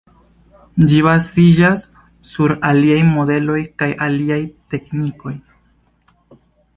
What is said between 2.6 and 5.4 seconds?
aliaj modeloj kaj aliaj teknikoj.